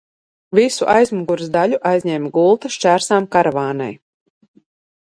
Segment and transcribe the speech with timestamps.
[0.59, 3.97] Visu aizmugures daļu aizņēma gulta, šķērsām karavānei.